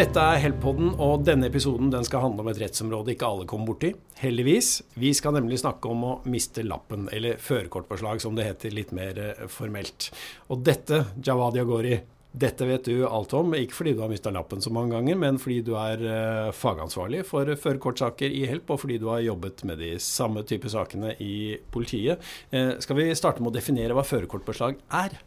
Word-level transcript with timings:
Dette 0.00 0.16
er 0.16 0.38
Help-podden, 0.40 0.94
og 1.04 1.26
denne 1.28 1.50
episoden 1.50 1.90
den 1.92 2.06
skal 2.08 2.22
handle 2.24 2.40
om 2.40 2.48
et 2.48 2.60
rettsområde 2.62 3.12
ikke 3.12 3.26
alle 3.28 3.44
kommer 3.44 3.68
borti. 3.68 3.90
Heldigvis. 4.16 4.70
Vi 4.96 5.10
skal 5.12 5.34
nemlig 5.36 5.58
snakke 5.60 5.90
om 5.92 6.06
å 6.08 6.12
miste 6.24 6.64
lappen, 6.64 7.04
eller 7.12 7.36
førerkortpåslag 7.36 8.22
som 8.24 8.38
det 8.38 8.46
heter 8.46 8.72
litt 8.72 8.94
mer 8.96 9.20
eh, 9.20 9.44
formelt. 9.52 10.08
Og 10.48 10.64
dette, 10.64 11.02
Jawad 11.20 11.60
Yagori, 11.60 11.98
dette 12.32 12.64
vet 12.64 12.88
du 12.88 13.04
alt 13.04 13.36
om, 13.36 13.52
ikke 13.58 13.76
fordi 13.76 13.92
du 13.98 14.00
har 14.00 14.08
mista 14.08 14.32
lappen 14.32 14.64
så 14.64 14.72
mange 14.72 14.94
ganger, 14.96 15.20
men 15.20 15.42
fordi 15.42 15.60
du 15.68 15.74
er 15.76 16.08
uh, 16.08 16.50
fagansvarlig 16.56 17.26
for 17.28 17.52
førerkortsaker 17.60 18.32
i 18.32 18.46
Help, 18.48 18.72
og 18.72 18.86
fordi 18.86 18.96
du 19.02 19.10
har 19.12 19.20
jobbet 19.26 19.66
med 19.68 19.82
de 19.84 19.98
samme 20.00 20.46
type 20.48 20.70
sakene 20.72 21.12
i 21.20 21.58
politiet. 21.74 22.24
Uh, 22.54 22.78
skal 22.80 23.02
vi 23.02 23.10
starte 23.18 23.44
med 23.44 23.52
å 23.52 23.58
definere 23.60 23.98
hva 23.98 24.06
førerkortpåslag 24.06 24.80
er? 25.02 25.20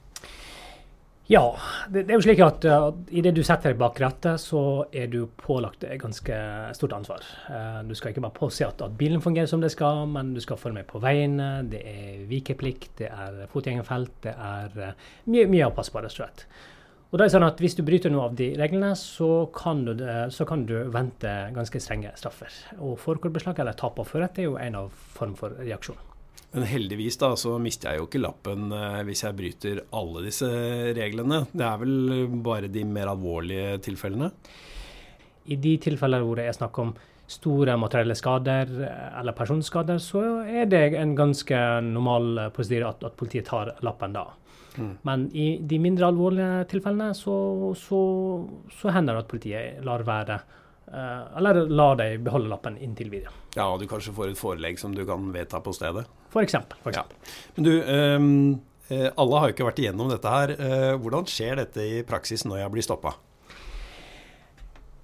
Ja, 1.32 1.55
det, 1.88 2.02
det, 2.04 2.12
er 2.12 2.18
jo 2.20 2.23
slik 2.26 2.41
at 2.44 2.66
uh, 2.68 2.90
idet 3.16 3.32
du 3.38 3.45
setter 3.48 3.72
deg 3.72 3.80
bak 3.80 4.00
rattet, 4.04 4.41
så 4.44 4.84
er 4.91 5.08
du 5.08 5.22
pålagt 5.40 5.86
et 5.88 6.02
ganske 6.02 6.36
stort 6.76 6.96
ansvar. 6.98 7.23
Uh, 7.48 7.80
du 7.88 7.96
skal 7.96 8.12
ikke 8.12 8.26
bare 8.26 8.36
påse 8.36 8.68
at, 8.68 8.84
at, 8.84 8.98
bilen 8.99 9.23
fungerer 9.23 9.48
som 9.48 9.63
det 9.63 9.72
skal, 9.72 10.04
men 10.12 10.34
du 10.36 10.41
skal 10.44 10.59
følge 10.59 10.82
med 10.82 10.90
på 10.91 10.99
veiene. 10.99 11.63
Det 11.72 11.80
er 11.80 12.27
vikeplikt, 12.27 12.91
det 12.99 13.08
er 13.08 13.40
fotgjengerfelt, 13.55 14.13
det 14.27 14.36
er 14.36 14.77
uh, 14.91 15.09
mye, 15.32 15.48
mye 15.48 15.72
å 15.72 15.76
passe 15.77 15.96
på, 15.96 16.04
rett 16.04 16.12
og 16.12 16.20
slett. 16.26 16.48
Og 17.13 17.20
det 17.22 17.27
er 17.27 17.35
sånn 17.35 17.46
at 17.46 17.60
Hvis 17.62 17.77
du 17.77 17.84
bryter 17.88 18.12
noe 18.12 18.27
av 18.27 18.35
de 18.35 18.49
reglene, 18.60 18.91
så 18.99 19.46
kan 19.55 19.85
du, 19.88 19.94
så 20.34 20.48
kan 20.49 20.66
du 20.68 20.76
vente 20.91 21.38
ganske 21.55 21.80
strenge 21.80 22.12
straffer. 22.20 22.52
Og 22.82 22.98
Forkortbeslag 22.99 23.62
eller 23.63 23.77
tap 23.80 24.02
av 24.02 24.10
førerrett 24.10 24.41
er 24.41 24.49
jo 24.49 24.58
en 24.58 24.82
av 24.82 24.90
form 25.13 25.38
for 25.40 25.55
reaksjon. 25.62 26.02
Men 26.53 26.67
heldigvis 26.70 27.17
da, 27.17 27.31
så 27.39 27.55
mister 27.62 27.91
jeg 27.91 28.02
jo 28.02 28.05
ikke 28.07 28.21
lappen 28.21 28.67
eh, 28.77 28.99
hvis 29.07 29.23
jeg 29.26 29.37
bryter 29.37 29.82
alle 29.98 30.21
disse 30.27 30.49
reglene. 30.93 31.43
Det 31.49 31.65
er 31.65 31.82
vel 31.82 32.27
bare 32.45 32.70
de 32.70 32.84
mer 32.85 33.10
alvorlige 33.13 33.79
tilfellene? 33.87 34.29
I 35.49 35.57
de 35.60 35.73
tilfeller 35.82 36.21
hvor 36.23 36.40
det 36.40 36.45
er 36.48 36.55
snakk 36.55 36.77
om 36.84 36.93
store 37.34 37.73
materielle 37.82 38.15
skader 38.20 38.70
eh, 38.85 39.10
eller 39.20 39.37
personskader, 39.37 39.98
så 40.04 40.23
er 40.45 40.70
det 40.70 40.85
en 40.99 41.18
ganske 41.18 41.60
normal 41.90 42.49
prosedyre 42.54 42.93
at, 42.93 43.05
at, 43.10 43.17
politiet 43.17 43.49
tar 43.49 43.73
lappen 43.82 44.13
da. 44.13 44.27
Mm. 44.77 44.93
Men 45.10 45.29
i 45.34 45.48
de 45.57 45.79
mindre 45.82 46.10
alvorlige 46.13 46.67
tilfellene 46.70 47.13
så, 47.17 47.35
så, 47.77 48.04
så 48.77 48.93
hender 48.93 49.17
det 49.17 49.26
at 49.26 49.34
politiet 49.34 49.85
lar 49.85 50.05
være 50.05 50.38
Eh, 50.38 50.63
eller 50.91 51.63
la 51.70 51.87
deg 51.98 52.21
beholde 52.26 52.51
lappen 52.51 52.76
inntil 52.77 53.09
videre. 53.13 53.31
Ja, 53.55 53.70
og 53.70 53.79
du 53.81 53.87
kanskje 53.89 54.13
får 54.13 54.34
et 54.34 54.39
forelegg 54.39 54.81
som 54.81 54.93
du 54.95 55.03
kan 55.07 55.31
vedta 55.34 55.62
på 55.63 55.73
stedet? 55.76 56.03
For 56.34 56.43
eksempel. 56.45 56.79
For 56.84 56.93
eksempel. 56.93 57.17
Ja. 57.17 57.51
Men 57.55 57.67
du, 57.67 57.73
um, 57.89 59.04
alle 59.15 59.41
har 59.41 59.49
jo 59.49 59.55
ikke 59.55 59.70
vært 59.70 59.84
igjennom 59.84 60.09
dette 60.11 60.34
her. 60.34 60.55
Uh, 60.57 60.93
hvordan 61.01 61.29
skjer 61.29 61.61
dette 61.63 61.85
i 61.85 62.01
praksis 62.07 62.45
når 62.49 62.63
jeg 62.63 62.73
blir 62.76 62.85
stoppa? 62.85 63.15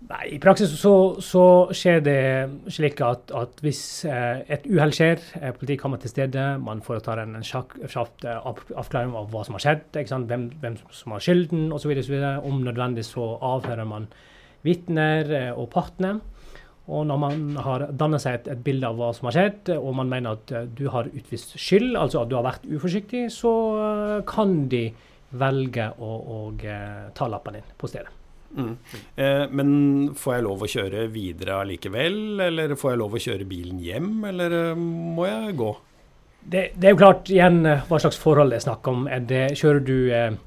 Nei, 0.10 0.24
I 0.34 0.38
praksis 0.42 0.72
så, 0.80 0.94
så 1.22 1.44
skjer 1.76 2.00
det 2.02 2.22
slik 2.74 3.02
at, 3.06 3.30
at 3.36 3.60
hvis 3.62 3.82
eh, 4.10 4.40
et 4.56 4.64
uhell 4.66 4.94
skjer, 4.96 5.20
eh, 5.38 5.52
politiet 5.54 5.82
kommer 5.84 6.00
til 6.02 6.10
stede, 6.10 6.46
man 6.64 6.82
foretar 6.82 7.20
en, 7.22 7.36
en 7.38 7.46
kjapp 7.46 7.76
avklaring 8.26 9.14
av 9.20 9.28
hva 9.30 9.44
som 9.46 9.58
har 9.58 9.66
skjedd, 9.68 10.00
hvem, 10.32 10.48
hvem, 10.64 10.80
som 10.96 11.14
har 11.14 11.22
skylden 11.22 11.68
osv. 11.76 11.94
Om 11.94 12.64
nødvendig 12.66 13.06
så 13.06 13.28
avhører 13.52 13.86
man 13.92 14.08
vitner 14.66 15.32
eh, 15.36 15.52
og 15.54 15.70
partner. 15.74 16.20
Og 16.90 17.06
når 17.06 17.20
man 17.22 17.42
har 17.62 17.86
dannet 17.94 18.24
seg 18.24 18.40
et, 18.40 18.48
et, 18.56 18.62
bilde 18.66 18.88
av 18.88 18.98
hva 18.98 19.12
som 19.14 19.30
har 19.30 19.36
skjedd, 19.36 19.76
og 19.78 19.92
man 20.00 20.10
mener 20.10 20.40
at 20.40 20.54
uh, 20.56 20.64
du 20.66 20.88
har 20.90 21.12
utvist 21.14 21.54
skyld, 21.54 21.92
altså 21.94 22.24
at 22.24 22.32
du 22.32 22.38
har 22.40 22.48
vært 22.48 22.66
uforsiktig, 22.66 23.28
så 23.34 23.52
uh, 23.78 24.16
kan 24.26 24.64
de 24.72 24.88
velge 25.38 25.86
å, 26.02 26.10
å 26.10 26.38
ta 27.14 27.28
lappen 27.30 27.60
din 27.60 27.68
på 27.78 27.92
stedet. 27.92 28.10
Mm. 28.50 28.72
Eh, 29.14 29.44
men 29.54 29.70
får 30.18 30.34
jeg 30.34 30.46
lov 30.48 30.64
å 30.66 30.70
kjøre 30.74 31.04
videre 31.14 31.60
allikevel, 31.62 32.18
eller 32.48 32.74
får 32.74 32.96
jeg 32.96 33.02
lov 33.04 33.14
å 33.14 33.22
kjøre 33.22 33.46
bilen 33.46 33.84
hjem, 33.86 34.10
eller 34.32 34.56
må 34.80 35.28
jeg 35.30 35.54
gå? 35.60 35.70
Det, 36.40 36.64
det 36.74 36.90
er 36.90 36.96
jo 36.96 37.02
klart 37.04 37.30
igjen 37.30 37.62
hva 37.62 38.00
slags 38.02 38.18
forhold 38.18 38.50
det 38.50 38.58
er 38.58 38.66
snakk 38.66 38.90
om. 38.90 39.06
Er 39.06 39.22
det, 39.30 39.44
kjører 39.60 39.86
du 39.86 39.98
Um, 40.10 40.40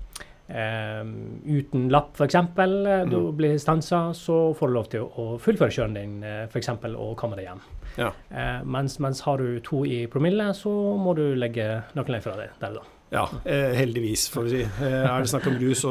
uten 0.49 1.89
lapp, 1.93 2.15
f.eks., 2.17 2.35
eh, 2.35 2.45
mm. 2.57 3.11
du 3.11 3.33
blir 3.37 3.59
stansa, 3.59 4.13
så 4.17 4.55
får 4.59 4.69
du 4.69 4.75
lov 4.77 4.89
til 4.93 5.07
å 5.07 5.37
fullføre 5.43 5.73
kjøren 5.73 5.97
din 5.97 6.17
for 6.53 6.61
f.eks. 6.61 6.73
og 6.93 7.15
komme 7.21 7.39
deg 7.39 7.51
hjem. 7.51 7.63
Ja. 7.99 8.09
Uh, 8.33 8.65
mens, 8.65 8.99
mens, 9.05 9.21
har 9.27 9.43
du 9.43 9.61
to 9.65 9.85
i 9.85 10.07
promille, 10.11 10.53
så 10.57 10.73
må 10.99 11.15
du 11.19 11.27
legge 11.37 11.83
nøkkelen 11.97 12.25
fra 12.25 12.37
deg 12.41 12.59
der 12.61 12.81
da. 12.81 12.85
Ja, 13.13 13.29
eh, 13.45 13.75
heldigvis, 13.77 14.31
får 14.33 14.47
vi 14.47 14.51
si. 14.51 14.61
Eh, 14.65 14.93
er 15.05 15.21
det 15.21 15.29
snakk 15.29 15.45
om 15.51 15.59
rus, 15.61 15.83
så, 15.83 15.91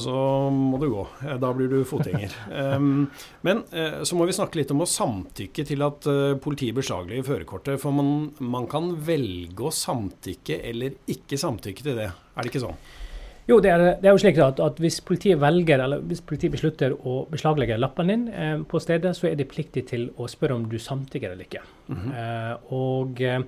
så, 0.00 0.14
må 0.48 0.78
du 0.80 0.86
gå. 0.88 1.02
Eh, 1.20 1.34
da 1.36 1.50
blir 1.52 1.68
du 1.68 1.82
fotgjenger. 1.84 2.32
Um, 2.48 3.10
men 3.44 3.60
så 4.08 4.16
må 4.16 4.24
vi 4.24 4.32
snakke 4.32 4.56
litt 4.56 4.72
om 4.72 4.80
å 4.80 4.88
samtykke 4.88 5.66
til 5.68 5.84
at 5.84 6.08
politiet 6.40 6.76
beslaglegger 6.78 7.26
førerkortet. 7.26 7.76
For 7.82 7.92
man, 7.92 8.30
man 8.40 8.70
kan 8.72 8.88
velge 9.04 9.68
å 9.68 9.74
samtykke 9.74 10.62
eller 10.70 10.96
ikke 11.12 11.36
samtykke 11.40 11.84
til 11.84 12.00
det. 12.00 12.08
Er 12.08 12.40
det 12.40 12.54
ikke 12.54 12.64
sånn? 12.64 12.80
Jo, 13.48 13.58
det 13.58 13.72
er, 13.72 13.82
det 13.98 14.06
er, 14.06 14.12
jo 14.14 14.22
slik 14.22 14.38
at, 14.38 14.60
at, 14.62 14.78
hvis 14.78 15.00
politiet 15.02 15.40
velger, 15.42 15.82
eller 15.82 16.02
hvis 16.06 16.22
politiet 16.22 16.54
beslutter 16.54 16.94
å 16.94 17.24
beslaglegge 17.30 17.78
lappen 17.80 18.12
din 18.12 18.28
eh, 18.30 18.58
på 18.68 18.78
stedet, 18.82 19.16
så 19.18 19.26
er 19.28 19.38
de 19.38 19.48
pliktige 19.50 19.88
til 19.88 20.10
å 20.14 20.28
spørre 20.30 20.60
om 20.60 20.68
du 20.70 20.78
samtykker 20.78 21.32
eller 21.32 21.48
ikke. 21.48 21.62
Mm 21.88 21.96
-hmm. 21.96 22.12
eh, 22.18 22.72
og 22.72 23.20
eh, 23.20 23.40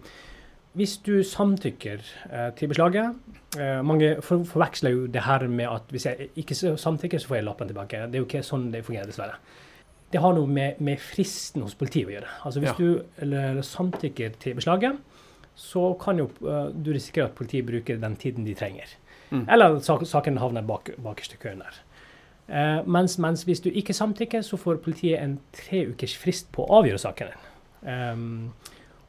hvis 0.74 0.96
du 1.06 1.22
samtykker 1.22 2.00
eh, 2.30 2.48
til 2.58 2.68
beslaget 2.68 3.14
eh, 3.58 3.82
Mange 3.86 4.16
for, 4.26 4.42
forveksler 4.44 4.90
jo 4.90 5.06
det 5.06 5.22
her 5.22 5.46
med 5.46 5.68
at 5.70 5.82
hvis 5.90 6.06
jeg 6.06 6.28
ikke 6.36 6.76
samtykker, 6.76 7.18
så 7.18 7.28
får 7.28 7.36
jeg 7.36 7.44
lappen 7.44 7.68
tilbake. 7.68 8.00
Det 8.06 8.18
er 8.18 8.24
jo 8.24 8.26
ikke 8.26 8.42
sånn 8.42 8.72
det 8.72 8.82
fungerer, 8.84 9.06
dessverre. 9.06 9.38
Det 10.10 10.20
har 10.22 10.34
noe 10.34 10.46
med, 10.46 10.80
med 10.82 10.98
fristen 10.98 11.62
hos 11.62 11.74
politiet 11.78 12.10
å 12.10 12.14
gjøre. 12.16 12.32
Altså 12.44 12.60
Hvis 12.60 12.70
ja. 12.70 12.74
du 12.78 13.22
eller, 13.22 13.62
samtykker 13.62 14.34
til 14.42 14.58
beslaget, 14.58 14.98
så 15.54 15.92
kan 16.02 16.18
jo 16.18 16.28
uh, 16.42 16.70
du 16.74 16.92
risikere 16.92 17.28
at 17.28 17.34
politiet 17.38 17.66
bruker 17.66 17.98
den 18.02 18.16
tiden 18.18 18.46
de 18.46 18.54
trenger. 18.58 18.90
Mm. 19.30 19.46
Eller 19.48 19.78
sak, 19.84 20.04
saken 20.06 20.38
havner 20.42 20.66
bak, 20.66 20.90
bakerst 21.02 21.36
i 21.36 21.40
køen 21.42 21.64
der. 21.64 21.80
Eh, 22.48 22.80
mens, 22.86 23.18
mens, 23.18 23.42
hvis 23.48 23.62
du 23.64 23.70
ikke 23.72 23.96
samtykker, 23.96 24.44
så 24.44 24.58
får 24.60 24.82
politiet 24.84 25.22
en 25.22 25.38
tre 25.56 25.86
ukers 25.88 26.16
frist 26.20 26.50
på 26.52 26.66
å 26.66 26.80
avgjøre 26.80 27.00
saken 27.00 27.32
din. 27.32 27.50
Um, 27.84 28.52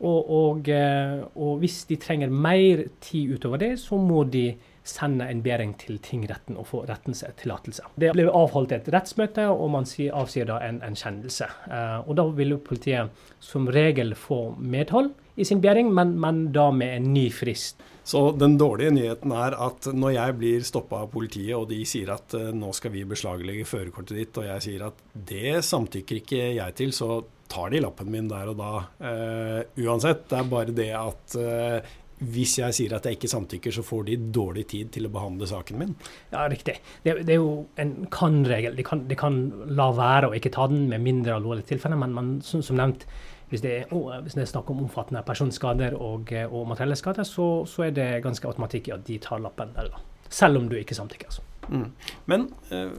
og, 0.03 0.29
og, 0.35 0.69
uh, 0.71 1.23
og, 1.39 1.59
hvis 1.61 1.85
de 1.87 1.95
trenger 1.99 2.31
mer 2.31 2.85
tid 3.03 3.35
utover 3.35 3.61
det, 3.61 3.69
så 3.79 3.99
må 3.99 4.25
de 4.27 4.49
sende 4.85 5.25
en 5.31 5.39
begjæring 5.41 5.71
til 5.81 5.97
tingretten 6.03 6.59
og 6.59 6.67
få 6.69 6.83
rettens 6.85 7.23
tillatelse. 7.39 7.87
Det 7.99 8.11
blir 8.13 8.29
avholdt 8.29 8.75
et 8.75 8.89
rettsmøte, 8.93 9.47
og 9.49 9.71
man 9.73 9.87
avsier 9.87 10.49
da 10.51 10.59
en, 10.67 10.81
en 10.85 10.99
kjennelse. 10.99 11.47
Uh, 11.67 12.03
og 12.05 12.15
da 12.19 12.27
vil 12.37 12.57
politiet 12.59 13.25
som 13.43 13.67
regel 13.71 14.13
få 14.19 14.53
medhold 14.59 15.13
i 15.35 15.47
sin 15.47 15.63
begjæring, 15.63 15.91
men, 15.95 16.15
men 16.21 16.45
da 16.55 16.69
med 16.75 16.99
en 16.99 17.11
ny 17.15 17.29
frist. 17.33 17.81
Så 18.05 18.21
den 18.37 18.53
dårlige 18.61 18.93
nyheten 18.93 19.33
er 19.33 19.55
at 19.65 19.87
når 19.89 20.11
jeg 20.13 20.37
blir 20.37 20.65
stoppa 20.67 21.01
av 21.03 21.11
politiet, 21.13 21.55
og 21.57 21.67
de 21.71 21.81
sier 21.89 22.11
at 22.13 22.37
uh, 22.37 22.51
nå 22.53 22.69
skal 22.77 22.93
vi 22.93 23.05
beslaglegge 23.09 23.65
førerkortet 23.65 24.19
ditt, 24.19 24.37
og 24.37 24.45
jeg 24.45 24.65
sier 24.67 24.87
at 24.91 25.01
det 25.31 25.57
samtykker 25.65 26.21
ikke 26.21 26.41
jeg 26.59 26.77
til, 26.77 26.93
så 26.93 27.23
tar 27.49 27.73
de 27.73 27.81
lappen 27.81 28.09
min 28.13 28.29
der 28.29 28.51
og 28.53 28.59
da 28.61 28.71
uh, 29.01 29.59
uansett. 29.81 30.27
Det 30.29 30.37
er 30.37 30.51
bare 30.53 30.75
det 30.77 30.91
at 30.97 31.37
uh, 31.41 31.93
hvis 32.23 32.55
jeg 32.61 32.75
sier 32.77 32.93
at 32.95 33.05
jeg 33.09 33.17
ikke 33.17 33.29
samtykker, 33.31 33.73
så 33.75 33.83
får 33.83 34.05
de 34.07 34.15
dårlig 34.37 34.63
tid 34.71 34.91
til 34.95 35.07
å 35.07 35.11
behandle 35.11 35.49
saken 35.49 35.81
min. 35.81 35.95
Ja, 36.31 36.45
riktig. 36.51 36.77
Det, 37.03 37.17
det 37.27 37.35
er 37.35 37.41
jo 37.41 37.65
en 37.81 37.95
kan-regel. 38.13 38.77
De, 38.77 38.85
de, 39.09 39.17
kan 39.19 39.39
la 39.75 39.89
være 39.97 40.29
å 40.29 40.37
ikke 40.37 40.53
ta 40.55 40.69
den 40.71 40.85
med 40.91 41.03
mindre 41.03 41.35
alvorlige 41.35 41.73
tilfeller, 41.73 41.99
men 41.99 42.15
man, 42.15 42.35
som, 42.45 42.63
som 42.63 42.79
nevnt, 42.79 43.03
hvis 43.49 43.61
det, 43.61 43.73
er, 43.83 44.21
hvis 44.25 44.33
det 44.33 44.41
er 44.41 44.49
snakk 44.49 44.69
om 44.73 44.83
omfattende 44.83 45.21
personskader 45.25 45.93
og, 45.93 46.31
og 46.49 46.67
materielle 46.67 46.97
skader, 46.97 47.27
så, 47.27 47.65
så, 47.69 47.87
er 47.87 47.93
det 47.95 48.07
ganske 48.25 48.47
automatikk 48.47 48.89
i 48.89 48.95
at 48.95 49.05
de 49.07 49.19
tar 49.21 49.43
lappen 49.43 49.73
der, 49.75 49.91
da. 49.93 50.01
Selv 50.29 50.57
om 50.57 50.69
du 50.69 50.75
ikke 50.79 50.97
samtykker. 50.97 51.29
Altså. 51.29 51.41
Mm. 51.69 51.91
Men 52.25 52.47
eh, 52.73 52.95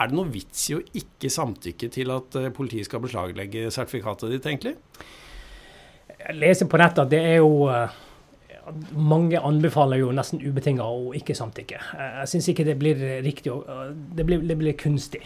er 0.00 0.10
det 0.10 0.16
noe 0.18 0.30
vits 0.32 0.66
i 0.70 0.76
å 0.76 0.82
ikke 0.82 1.30
samtykke 1.30 1.90
til 1.94 2.10
at 2.14 2.38
eh, 2.40 2.50
politiet 2.54 2.88
skal 2.88 3.02
beslaglegge 3.04 3.70
sertifikatet 3.70 4.34
ditt, 4.34 4.46
egentlig? 4.50 4.76
Jeg 6.20 6.36
leser 6.36 6.68
på 6.68 6.80
nettet 6.80 7.04
at 7.04 7.12
det 7.14 7.20
er 7.30 7.38
jo 7.38 7.68
eh, 7.70 7.98
mange 8.94 9.38
anbefaler 9.38 10.02
jo 10.02 10.10
nesten 10.14 10.42
ubetinga 10.42 10.86
å 10.86 11.14
ikke 11.16 11.38
samtykke. 11.38 11.80
Jeg 11.98 12.30
syns 12.34 12.50
ikke 12.52 12.66
det 12.66 12.78
blir 12.80 12.98
riktig. 13.24 13.54
Det 14.18 14.26
blir, 14.26 14.42
det 14.46 14.58
blir 14.58 14.76
kunstig. 14.78 15.22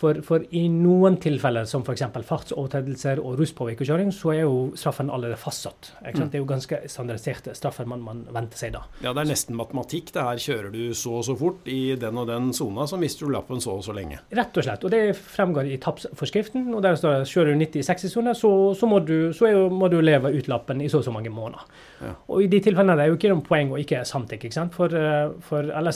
For, 0.00 0.20
for, 0.26 0.44
i 0.54 0.66
noen 0.68 1.16
tilfeller, 1.22 1.66
som 1.68 1.84
f.eks. 1.84 2.04
fartsovertredelser 2.28 3.22
og 3.22 3.38
ruspåvirket 3.40 3.88
så 4.14 4.32
er 4.34 4.42
jo 4.42 4.56
straffen 4.78 5.10
allerede 5.12 5.38
fastsatt. 5.40 5.92
Mm. 6.02 6.28
Det 6.28 6.38
er 6.38 6.42
jo 6.42 6.48
ganske 6.48 6.80
standardiserte 6.90 7.54
straffer 7.56 7.88
man, 7.88 8.02
man, 8.04 8.24
venter 8.34 8.60
seg 8.60 8.74
da. 8.76 8.84
Ja, 9.04 9.14
det 9.14 9.24
er 9.24 9.30
nesten 9.32 9.56
matematikk. 9.58 10.12
det 10.14 10.24
her 10.24 10.42
Kjører 10.44 10.70
du 10.74 10.82
så 10.98 11.18
og 11.20 11.24
så 11.24 11.36
fort 11.38 11.68
i 11.70 11.94
den 12.00 12.18
og 12.20 12.28
den 12.28 12.52
sona, 12.56 12.86
så 12.90 12.98
mister 13.00 13.26
du 13.26 13.32
lappen 13.32 13.62
så 13.62 13.78
og 13.78 13.84
så 13.86 13.94
lenge. 13.96 14.20
Rett 14.34 14.56
og 14.60 14.66
slett. 14.66 14.84
Og 14.84 14.92
det 14.92 15.02
fremgår 15.16 15.70
i 15.70 15.78
tapsforskriften. 15.80 16.68
og 16.74 16.82
Der 16.84 16.98
står 17.00 17.20
det 17.20 17.30
kjører 17.30 17.54
du 17.54 17.62
90 17.64 17.80
i 17.80 17.86
60-sone, 17.88 18.34
så, 18.36 18.52
så, 18.76 18.88
må, 18.90 19.00
du, 19.00 19.32
så 19.32 19.50
jo, 19.50 19.68
må, 19.72 19.88
du, 19.92 20.00
leve 20.04 20.32
ut 20.34 20.48
lappen 20.50 20.82
i 20.84 20.90
så 20.92 21.00
og 21.00 21.06
så 21.06 21.14
mange 21.14 21.32
måneder. 21.32 21.64
Ja. 22.04 22.12
Og 22.28 22.44
i 22.44 22.50
de 22.52 22.60
tilfellene 22.60 22.96
er 22.96 23.04
det 23.04 23.08
jo 23.12 23.18
ikke 23.18 23.32
noe 23.32 23.46
poeng 23.46 23.72
å 23.72 23.80
ikke 23.80 24.02
samtykke. 24.08 24.50
ikke 24.50 24.58
sant? 24.58 24.74
For, 24.76 24.92
eh, 24.92 25.32
for, 25.48 25.70
eller 25.70 25.94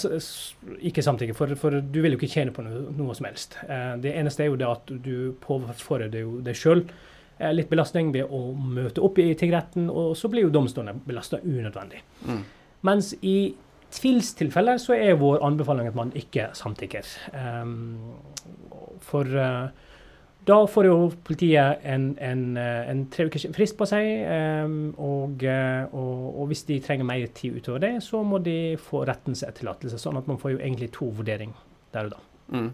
ikke 0.89 1.05
samtykke, 1.05 1.37
for, 1.37 1.55
for, 1.61 1.79
du 1.83 2.01
vil 2.05 2.15
jo 2.15 2.21
ikke 2.21 2.33
tjene 2.33 2.55
på 2.55 2.65
noe, 2.65 2.87
noe 2.97 3.17
som 3.19 3.29
helst. 3.29 3.58
Eh, 3.67 3.95
det 4.03 4.15
eneste 4.19 4.45
er 4.45 4.51
jo 4.53 4.59
det 4.61 4.69
at 4.69 4.93
du 5.05 5.33
påfører 5.43 6.11
deg 6.13 6.53
sjøl 6.57 6.85
eh, 7.39 7.53
litt 7.55 7.71
belastning 7.71 8.13
ved 8.15 8.31
å 8.31 8.53
møte 8.53 9.03
opp 9.05 9.19
i 9.23 9.33
tingretten, 9.39 9.89
og 9.91 10.15
så 10.19 10.31
blir 10.31 10.47
jo 10.47 10.55
domstolene 10.55 10.99
belasta 11.07 11.41
unødvendig. 11.45 12.03
Mm. 12.29 12.45
Mens 12.87 13.13
i 13.23 13.39
tvilstilfeller 13.95 14.79
så 14.83 14.97
er 14.99 15.19
vår 15.21 15.43
anbefaling 15.47 15.89
at 15.89 15.97
man 15.97 16.13
ikke 16.19 16.51
samtykker. 16.57 17.07
Um, 17.33 18.19
for 19.05 19.25
uh, 19.33 19.71
da 20.49 20.59
får 20.71 20.87
jo 20.89 20.97
politiet 21.27 21.83
en, 21.85 22.11
en, 22.25 22.45
eh, 22.57 22.89
en 22.89 23.03
tre 23.13 23.27
ukers 23.29 23.45
frist 23.53 23.77
på 23.77 23.85
seg, 23.89 24.07
um, 24.65 24.79
og, 24.97 25.45
og, 25.45 26.23
og, 26.31 26.45
hvis 26.49 26.65
de 26.71 26.79
trenger 26.85 27.09
mer 27.09 27.27
tid 27.37 27.59
utover 27.59 27.83
det, 27.85 27.93
så 28.05 28.23
må 28.25 28.41
de 28.41 28.79
få 28.81 29.03
rettens 29.09 29.45
etterlatelse. 29.45 30.01
Sånn 30.01 30.17
at 30.21 30.31
man 30.31 30.41
får 30.41 30.55
jo 30.55 30.63
egentlig 30.63 30.89
to 30.97 31.11
vurderinger 31.19 31.67
der 31.93 32.09
og 32.09 32.17
da. 32.17 32.25
Mm. 32.49 32.69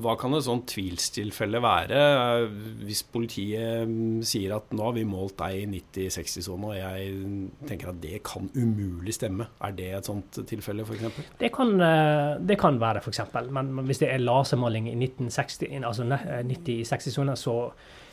Hva 0.00 0.14
kan 0.20 0.34
et 0.36 0.46
sånt 0.46 0.66
tvilstilfelle 0.72 1.60
være? 1.60 2.00
Eh, 2.00 2.44
hvis 2.86 3.02
politiet 3.12 3.88
mm, 3.88 4.22
sier 4.26 4.54
at 4.56 4.72
nå 4.76 4.86
har 4.86 4.96
vi 4.96 5.04
målt 5.08 5.36
deg 5.40 5.58
i 5.58 5.66
90-60-sone, 5.74 6.70
og 6.70 6.78
jeg 6.78 7.60
tenker 7.68 7.92
at 7.92 8.00
det 8.02 8.22
kan 8.26 8.48
umulig 8.56 9.14
stemme. 9.16 9.50
Er 9.66 9.76
det 9.76 9.90
et 9.98 10.10
sånt 10.10 10.40
tilfelle 10.48 10.86
f.eks.? 10.86 11.20
Det, 11.40 11.50
eh, 11.52 12.32
det 12.40 12.58
kan 12.60 12.80
være 12.80 13.04
f.eks. 13.04 13.22
Men 13.52 13.74
hvis 13.88 14.02
det 14.04 14.12
er 14.14 14.24
lasermåling 14.24 14.88
i 14.92 14.96
1960, 14.96 15.68
altså 15.84 16.08
90-60-sone, 16.08 17.36
så 17.36 17.58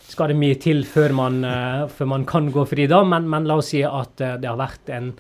skal 0.08 0.32
det 0.32 0.40
mye 0.40 0.60
til 0.64 0.86
før 0.88 1.12
man, 1.16 1.42
før 1.92 2.08
man 2.08 2.24
kan 2.28 2.48
gå 2.52 2.64
fri 2.68 2.86
da. 2.88 3.02
Men, 3.08 3.28
men 3.28 3.48
la 3.48 3.58
oss 3.60 3.74
si 3.74 3.82
at 3.84 4.16
det 4.16 4.48
har 4.48 4.60
vært 4.60 4.92
en 4.96 5.12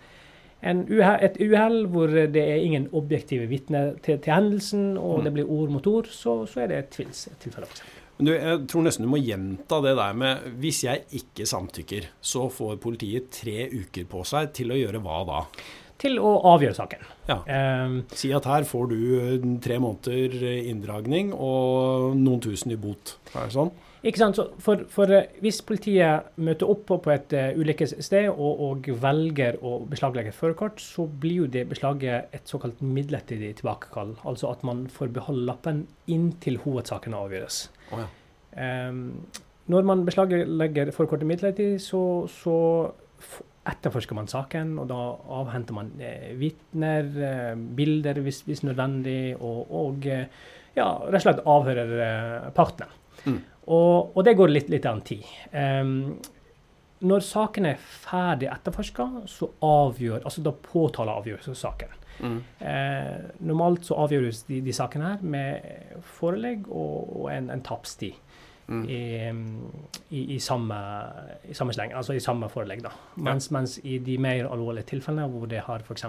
uheld, 0.65 1.21
et 1.21 1.37
uhell 1.43 1.85
hvor 1.91 2.11
det 2.33 2.41
er 2.41 2.63
ingen 2.65 2.89
objektive 2.97 3.45
vitner 3.49 3.93
til, 4.01 4.17
til, 4.17 4.33
hendelsen, 4.33 4.97
og 4.97 5.19
mm. 5.19 5.23
det 5.27 5.33
blir 5.35 5.51
ord 5.53 5.73
mot 5.75 5.87
ord, 5.87 6.09
så, 6.11 6.39
så 6.49 6.63
er 6.63 6.71
det 6.71 6.79
et 6.81 6.91
tvilstilfelle. 6.97 7.69
Du, 8.17 8.31
jeg 8.33 8.63
tror 8.65 8.87
nesten 8.87 9.05
du 9.05 9.11
må 9.11 9.19
gjenta 9.21 9.77
det 9.85 9.93
der 9.99 10.15
med 10.17 10.47
hvis 10.57 10.81
jeg 10.87 11.03
ikke 11.19 11.45
samtykker, 11.45 12.07
så 12.17 12.47
får 12.49 12.79
politiet 12.81 13.29
tre 13.29 13.67
uker 13.69 14.07
på 14.09 14.23
seg 14.25 14.49
til 14.57 14.73
å 14.73 14.79
gjøre 14.79 15.03
hva 15.05 15.19
da? 15.27 15.43
Til 15.97 16.19
å 16.21 16.35
avgjøre 16.53 16.77
saken. 16.77 17.05
Ja. 17.27 17.39
Um, 17.47 17.99
si 18.13 18.29
at 18.35 18.45
her 18.45 18.67
får 18.69 18.91
du 18.91 19.57
tre 19.63 19.79
måneder 19.81 20.35
inndragning 20.69 21.31
og 21.33 22.13
noen 22.19 22.43
tusen 22.43 22.75
i 22.75 22.77
bot. 22.79 23.15
Er 23.33 23.47
det 23.47 23.55
sånn? 23.55 23.71
Ikke 24.05 24.21
sant? 24.21 24.37
For, 24.61 24.83
for, 24.93 25.09
eh, 25.11 25.31
hvis 25.41 25.57
politiet 25.65 26.29
møter 26.37 26.69
opp 26.69 26.85
på, 26.87 26.99
et 27.11 27.33
ulykkessted 27.57 28.29
og, 28.29 28.61
og, 28.67 28.91
velger 29.01 29.57
å 29.65 29.79
beslaglegge 29.89 30.35
førerkort, 30.37 30.79
så 30.83 31.07
blir 31.09 31.41
jo 31.41 31.49
det 31.51 31.65
beslaget 31.71 32.35
et 32.35 32.47
såkalt 32.47 32.83
midlertidig 32.85 33.55
tilbakekall. 33.57 34.13
Altså 34.29 34.51
at 34.53 34.63
man 34.67 34.85
får 34.93 35.11
beholde 35.17 35.47
lappen 35.49 35.83
inntil 36.13 36.61
hovedsaken 36.63 37.17
avgjøres. 37.17 37.59
Oh, 37.89 38.03
ja. 38.03 38.07
um, 38.91 39.01
når 39.67 39.89
man 39.89 40.05
beslaglegger 40.07 40.93
førerkortet 40.95 41.27
midlertidig, 41.27 41.81
så, 41.83 42.01
så 42.31 42.55
etterforsker 43.67 44.17
man 44.17 44.29
saken, 44.31 44.75
og 44.81 44.87
da 44.91 45.01
avhenter 45.41 45.75
man 45.77 45.91
eh, 46.03 46.31
vitner, 46.39 47.09
eh, 47.29 47.51
bilder 47.77 48.21
hvis, 48.25 48.43
hvis, 48.47 48.63
nødvendig, 48.67 49.35
og, 49.37 49.67
og 49.67 50.07
eh, 50.11 50.25
ja, 50.77 50.87
rett 51.07 51.21
og 51.21 51.25
slett 51.25 51.43
avhører 51.43 51.93
eh, 52.07 52.49
partene. 52.57 52.89
Mm. 53.25 53.37
Og, 53.67 54.15
og, 54.15 54.23
det 54.23 54.37
går 54.39 54.53
litt, 54.53 54.71
litt 54.71 54.87
an 54.87 55.03
tid. 55.05 55.27
Um, 55.51 56.17
når 57.07 57.23
saken 57.25 57.67
er 57.69 57.81
ferdig 57.81 58.47
etterforska, 58.49 59.07
så 59.29 59.49
avgjør 59.61 60.23
altså 60.23 60.43
da 60.45 60.53
påtaler 60.53 61.19
avgjøres 61.19 61.59
saken. 61.59 61.97
Mm. 62.17 62.37
Eh, 62.65 63.17
normalt 63.45 63.85
så 63.85 63.99
avgjøres 64.01 64.41
de, 64.47 64.61
de, 64.65 64.73
sakene 64.73 65.11
her 65.11 65.21
med 65.21 65.99
forelegg 66.17 66.65
og, 66.71 67.11
og 67.19 67.27
en, 67.33 67.51
en 67.53 67.61
tapstid. 67.65 68.17
Mm. 68.67 68.83
I, 68.91 69.01
i, 70.11 70.21
i, 70.35 70.37
samme, 70.43 70.77
i 71.47 71.53
samme 71.55 71.73
sleng, 71.75 71.93
altså 71.95 72.17
i 72.17 72.23
samme 72.23 72.49
forelegg. 72.51 72.83
da. 72.83 72.91
Mens, 73.15 73.47
ja. 73.47 73.57
mens 73.57 73.77
i 73.83 73.97
de 74.03 74.17
mer 74.19 74.49
alvorlige 74.51 74.89
tilfellene 74.91 75.27
hvor 75.31 75.47
det 75.47 75.63
har 75.69 75.85
f.eks. 75.87 76.03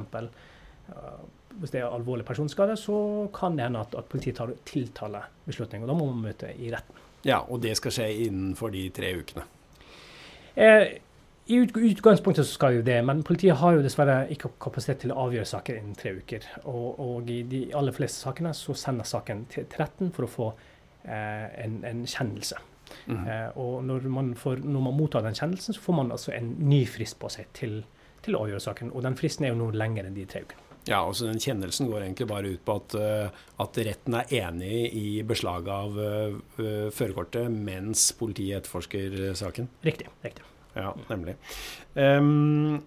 Uh, 0.88 1.20
hvis 1.58 1.70
det 1.74 1.82
er 1.82 1.90
alvorlig 1.90 2.26
personskade, 2.26 2.76
så 2.76 3.28
kan 3.34 3.56
det 3.56 3.66
hende 3.66 3.82
at, 3.82 3.94
at 3.98 4.08
politiet 4.10 4.36
tar 4.38 4.52
tiltalebeslutning. 4.66 5.84
og 5.84 5.88
Da 5.90 5.98
må 5.98 6.08
man 6.10 6.24
møte 6.30 6.50
i 6.58 6.72
retten. 6.74 7.04
Ja, 7.26 7.38
Og 7.48 7.62
det 7.62 7.76
skal 7.76 7.94
skje 7.94 8.08
innenfor 8.28 8.70
de 8.70 8.88
tre 8.94 9.12
ukene? 9.18 9.44
Eh, 10.54 10.98
I 11.48 11.58
utgangspunktet 11.64 12.46
så 12.46 12.54
skal 12.54 12.78
jo 12.78 12.82
det, 12.86 12.98
men 13.04 13.24
politiet 13.26 13.56
har 13.56 13.74
jo 13.74 13.82
dessverre 13.82 14.26
ikke 14.30 14.52
kapasitet 14.60 15.02
til 15.02 15.14
å 15.14 15.26
avgjøre 15.26 15.48
saker 15.48 15.78
innen 15.80 15.96
tre 15.98 16.12
uker. 16.18 16.46
Og, 16.64 16.98
og 17.00 17.30
i 17.30 17.42
de 17.48 17.62
aller 17.74 17.94
fleste 17.96 18.22
sakene 18.22 18.54
så 18.54 18.76
sender 18.76 19.08
saken 19.08 19.46
til, 19.52 19.66
retten 19.80 20.12
for 20.14 20.28
å 20.28 20.30
få 20.30 20.48
eh, 20.52 20.77
en, 21.08 21.78
en, 21.88 22.04
kjennelse. 22.06 22.60
Mm. 23.06 23.26
Eh, 23.28 23.58
og 23.60 23.84
når 23.84 24.08
man, 24.12 24.32
får, 24.36 24.62
når 24.64 24.86
man, 24.88 24.96
mottar 24.96 25.24
den 25.24 25.36
kjennelsen, 25.36 25.76
så 25.76 25.82
får 25.82 26.00
man 26.00 26.14
altså 26.14 26.32
en 26.36 26.54
ny 26.68 26.84
frist 26.88 27.18
på 27.20 27.30
seg 27.32 27.50
til, 27.56 27.80
til 28.24 28.36
å 28.36 28.44
avgjøre 28.44 28.64
saken. 28.68 28.92
Og 28.94 29.04
den 29.06 29.18
fristen 29.18 29.46
er 29.46 29.54
jo 29.54 29.60
noe 29.62 29.76
lenger 29.76 30.08
enn 30.08 30.16
de 30.16 30.26
tre 30.28 30.44
ukene. 30.46 30.64
Ja, 30.88 31.02
altså 31.02 31.26
den 31.26 31.40
Kjennelsen 31.42 31.90
går 31.90 32.06
egentlig 32.06 32.28
bare 32.30 32.48
ut 32.54 32.62
på 32.64 32.78
at, 32.78 32.94
uh, 32.96 33.40
at 33.60 33.80
retten 33.84 34.14
er 34.16 34.30
enig 34.38 34.86
i 34.96 35.08
beslaget 35.26 35.68
av 35.68 35.98
uh, 36.00 36.86
førerkortet 36.94 37.52
mens 37.52 38.06
politiet 38.16 38.62
etterforsker 38.62 39.18
saken? 39.36 39.68
Riktig. 39.84 40.08
riktig. 40.24 40.46
Ja, 40.78 40.94
nemlig. 41.10 41.34
Um, 41.92 42.78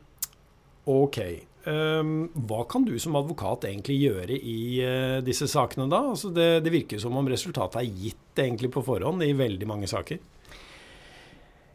ok. 0.90 1.20
Um, 1.62 2.32
hva 2.50 2.64
kan 2.66 2.86
du 2.88 2.96
som 2.98 3.14
advokat 3.20 3.68
egentlig 3.70 4.00
gjøre 4.02 4.34
i 4.34 4.62
uh, 4.82 5.20
disse 5.22 5.46
sakene 5.52 5.86
da? 5.92 6.00
Altså 6.14 6.32
det, 6.34 6.64
det 6.66 6.74
virker 6.74 7.02
som 7.02 7.18
om 7.20 7.30
resultatet 7.30 7.84
er 7.84 8.06
gitt 8.06 8.42
egentlig 8.42 8.72
på 8.74 8.82
forhånd 8.86 9.22
i 9.22 9.34
veldig 9.38 9.70
mange 9.70 9.90
saker. 9.92 10.18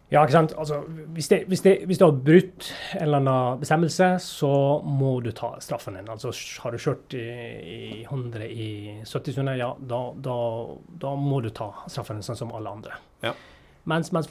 Ja, 0.06 0.20
ikke 0.22 0.36
sant. 0.36 0.52
Altså, 0.58 0.80
hvis, 1.14 1.28
det, 1.28 1.38
hvis, 1.50 1.62
det, 1.64 1.72
hvis, 1.86 1.98
du 1.98 2.04
har 2.04 2.12
brutt 2.14 2.68
en 2.94 3.08
eller 3.08 3.18
annen 3.18 3.62
bestemmelse, 3.62 4.10
så 4.22 4.50
må 4.86 5.16
du 5.24 5.32
ta 5.34 5.56
straffen 5.62 5.98
din. 5.98 6.10
Altså, 6.10 6.30
har 6.62 6.74
du 6.74 6.78
kjørt 6.78 7.16
i, 7.18 7.24
i 7.76 7.80
100 8.04 8.46
i 8.46 8.68
70 9.02 9.34
sekunder, 9.34 9.58
ja, 9.58 9.72
da, 9.80 10.00
da, 10.22 10.36
da, 11.02 11.14
må 11.18 11.40
du 11.42 11.50
ta 11.50 11.72
straffen 11.90 12.20
din 12.20 12.26
sånn 12.26 12.38
som 12.38 12.54
alle 12.54 12.74
andre. 12.78 13.00
Ja. 13.26 13.34
Mens, 13.90 14.12
mens, 14.14 14.30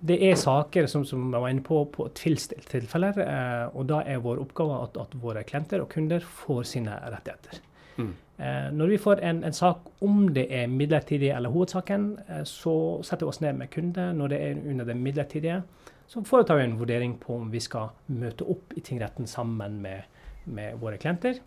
det 0.00 0.18
er 0.22 0.36
saker 0.38 0.86
som, 0.86 1.04
som 1.06 1.24
jeg 1.32 1.42
var 1.42 1.50
inne 1.50 1.64
på, 1.66 1.80
på 1.94 2.06
tilfeller, 2.14 3.18
eh, 3.24 3.64
og 3.74 3.88
da 3.90 4.02
er 4.06 4.22
vår 4.22 4.42
oppgave 4.44 4.76
at, 4.84 4.98
at 5.00 5.16
våre 5.18 5.42
klienter 5.46 5.82
og 5.82 5.90
kunder 5.90 6.22
får 6.22 6.68
sine 6.70 6.94
rettigheter. 7.10 7.62
Mm. 7.98 8.12
Eh, 8.38 8.68
når 8.78 8.92
vi 8.92 8.98
får 9.02 9.24
en, 9.26 9.42
en, 9.44 9.56
sak, 9.56 9.88
om 10.06 10.28
det 10.34 10.46
er 10.54 10.70
midlertidig 10.70 11.32
eller 11.34 11.50
hovedsaken, 11.50 12.08
eh, 12.28 12.44
så 12.46 12.74
setter 13.02 13.26
vi 13.26 13.32
oss 13.32 13.42
ned 13.42 13.58
med 13.58 13.72
kunde. 13.74 14.12
Når 14.14 14.30
det 14.30 14.40
er 14.44 14.62
under 14.70 14.86
det 14.86 14.96
midlertidige, 14.96 15.62
så 16.08 16.22
foretar 16.24 16.60
vi 16.60 16.68
en 16.68 16.78
vurdering 16.78 17.18
på 17.18 17.34
om 17.40 17.50
vi 17.50 17.60
skal 17.60 17.90
møte 18.06 18.46
opp 18.46 18.76
i 18.78 18.84
tingretten 18.86 19.26
sammen 19.26 19.80
med, 19.82 20.06
med 20.46 20.78
våre 20.78 21.00
klienter. 21.02 21.42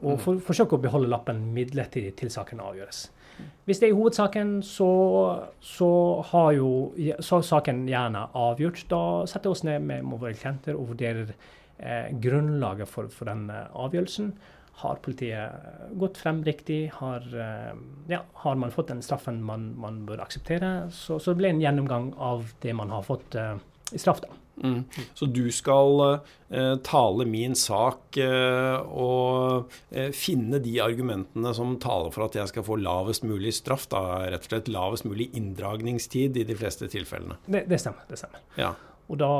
Og 0.00 0.16
mm. 0.16 0.22
for, 0.24 0.40
forsøke 0.48 0.78
å 0.78 0.82
beholde 0.82 1.12
lappen 1.12 1.50
midlertidig 1.52 2.16
til 2.16 2.32
saken 2.32 2.64
avgjøres. 2.64 3.10
Hvis 3.68 3.80
det 3.82 3.90
er 3.90 3.98
hovedsaken, 3.98 4.54
så, 4.66 4.90
så 5.62 5.90
har 6.32 6.52
jo 6.56 6.70
så 7.22 7.40
saken 7.46 7.84
gjerne 7.88 8.26
avgjort. 8.34 8.84
Da 8.90 9.02
setter 9.30 9.50
vi 9.50 9.56
oss 9.56 9.66
ned 9.68 9.84
med, 9.86 10.06
våre 10.20 10.34
klienter 10.34 10.78
og 10.78 10.92
vurderer 10.94 11.34
eh, 11.78 12.08
grunnlaget 12.22 12.90
for, 12.90 13.10
for 13.14 13.30
den 13.30 13.46
avgjørelsen. 13.50 14.32
Har 14.80 15.00
politiet 15.04 15.92
gått 16.00 16.18
frem 16.20 16.40
riktig? 16.44 16.86
Har, 16.96 17.24
eh, 17.36 17.72
ja, 18.08 18.22
har 18.44 18.60
man 18.60 18.72
fått 18.72 18.88
den 18.88 19.02
straffen 19.04 19.42
man, 19.44 19.74
man 19.80 20.04
bør 20.08 20.22
akseptere? 20.24 20.88
Så, 20.90 21.18
så, 21.18 21.32
det 21.32 21.42
blir 21.42 21.52
en 21.52 21.60
gjennomgang 21.60 22.12
av 22.16 22.46
det 22.64 22.72
man 22.76 22.92
har 22.94 23.04
fått 23.04 23.36
uh, 23.36 23.58
i 23.92 24.00
straff. 24.00 24.22
da. 24.24 24.32
Mm. 24.60 24.84
Så 25.16 25.26
du 25.32 25.46
skal 25.54 26.02
eh, 26.04 26.74
tale 26.86 27.26
min 27.28 27.56
sak 27.58 28.18
eh, 28.20 28.76
og 28.80 29.72
finne 30.16 30.60
de 30.62 30.76
argumentene 30.84 31.54
som 31.56 31.74
taler 31.82 32.12
for 32.14 32.26
at 32.26 32.36
jeg 32.38 32.52
skal 32.52 32.66
få 32.66 32.78
lavest 32.80 33.26
mulig 33.26 33.54
straff. 33.56 33.88
Da, 33.92 34.02
rett 34.30 34.46
og 34.46 34.52
slett 34.52 34.70
lavest 34.72 35.08
mulig 35.08 35.30
inndragningstid 35.38 36.38
i 36.40 36.46
de 36.48 36.58
fleste 36.58 36.90
tilfellene. 36.92 37.40
Det, 37.46 37.64
det 37.70 37.80
stemmer. 37.82 38.06
det 38.10 38.20
stemmer. 38.20 38.44
Ja. 38.60 38.74
Og 39.10 39.18
da 39.18 39.32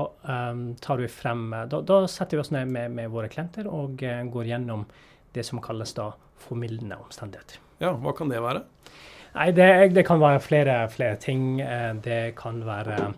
um, 0.51 0.65
tar 0.83 0.99
vi 0.99 1.07
frem, 1.13 1.45
da, 1.71 1.79
da, 1.87 2.01
setter 2.11 2.39
vi 2.39 2.43
oss 2.43 2.51
ned 2.51 2.73
med, 2.75 2.91
med 2.97 3.13
våre 3.13 3.31
klienter 3.31 3.69
og 3.71 4.03
går 4.03 4.49
gjennom 4.49 4.89
det 5.37 5.45
som 5.47 5.61
kalles 5.63 5.95
da 5.95 6.11
formildende 6.41 6.99
omstendigheter. 6.99 7.61
Ja, 7.81 7.95
Hva 7.97 8.13
kan 8.17 8.33
det 8.33 8.43
være? 8.43 8.65
Nei, 9.35 9.51
Det, 9.55 9.95
det 9.95 10.05
kan 10.07 10.21
være 10.21 10.41
flere, 10.43 10.77
flere, 10.91 11.17
ting. 11.17 11.61
Eh, 11.61 11.95
det 12.03 12.35
kan 12.37 12.65
være 12.67 13.13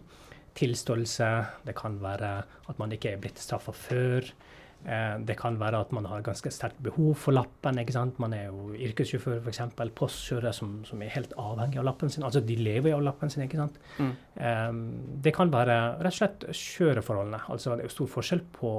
tilståelse. 0.58 1.28
Det 1.66 1.74
kan 1.78 1.98
være 2.02 2.32
at 2.68 2.80
man 2.80 2.92
ikke 2.94 3.14
er 3.14 3.22
blitt 3.22 3.40
straffa 3.40 3.74
før. 3.76 4.26
Eh, 4.82 5.14
det 5.22 5.36
kan 5.38 5.60
være 5.60 5.80
at 5.80 5.92
man 5.94 6.08
har 6.10 6.24
ganske 6.26 6.50
sterkt 6.50 6.80
behov 6.82 7.14
for 7.14 7.32
lappen. 7.32 7.78
ikke 7.78 7.94
sant? 7.94 8.18
Man 8.18 8.34
er 8.34 8.48
jo 8.50 8.72
yrkessjåfør, 8.74 9.40
f.eks. 9.44 9.60
Postkjørere 9.94 10.52
som, 10.52 10.80
som, 10.84 11.02
er 11.02 11.14
helt 11.14 11.32
avhengig 11.38 11.78
av 11.78 11.86
lappen 11.86 12.10
sin. 12.10 12.26
Altså 12.26 12.40
de 12.40 12.56
lever 12.58 12.90
jo 12.90 12.98
av 12.98 13.06
lappen 13.06 13.30
sin. 13.30 13.44
ikke 13.46 13.60
sant? 13.60 13.78
Mm. 13.98 14.12
Um, 14.40 14.82
det 15.22 15.34
kan 15.36 15.52
være 15.52 15.78
rett 16.02 16.12
og 16.12 16.18
slett 16.18 16.46
kjøreforholdene. 16.50 17.44
Altså 17.48 17.76
det 17.76 17.84
er 17.84 17.90
jo 17.90 17.96
stor 17.96 18.12
forskjell 18.18 18.44
på 18.58 18.74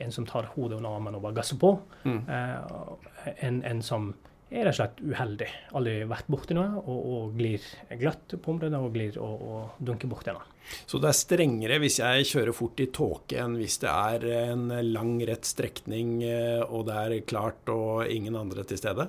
en 0.00 0.12
som 0.12 0.26
tar 0.26 0.48
hodet 0.54 0.78
under 0.78 0.96
armen 0.96 1.16
og 1.16 1.24
bare 1.24 1.36
gasser 1.40 1.58
på, 1.60 1.74
mm. 2.04 2.20
eh, 2.28 3.34
en, 3.46 3.62
en, 3.68 3.82
som 3.84 4.14
er 4.50 4.66
rett 4.66 4.74
og 4.74 4.78
slett 4.80 5.02
uheldig. 5.04 5.48
Aldri 5.78 5.96
vært 6.10 6.30
borti 6.30 6.56
noe 6.56 6.80
og, 6.80 7.02
og 7.14 7.36
glir 7.38 7.66
glatt 8.00 8.34
på 8.34 8.54
området 8.54 8.80
og 8.80 8.94
glir 8.94 9.18
og, 9.22 9.44
og 9.46 9.84
dunker 9.86 10.10
borti 10.10 10.34
noe. 10.34 10.46
Så 10.86 11.00
det 11.02 11.10
er 11.10 11.18
strengere 11.18 11.78
hvis 11.82 12.00
jeg 12.02 12.26
kjører 12.30 12.56
fort 12.56 12.82
i 12.82 12.88
tåke 12.94 13.38
enn 13.42 13.56
hvis 13.58 13.78
det 13.82 13.90
er 13.90 14.26
en 14.52 14.66
lang, 14.90 15.14
rett 15.26 15.46
strekning 15.46 16.18
eh, 16.26 16.62
og 16.62 16.88
det 16.88 16.98
er 16.98 17.28
klart 17.30 17.70
og 17.72 18.10
ingen 18.10 18.38
andre 18.38 18.66
til 18.66 18.80
stede? 18.80 19.06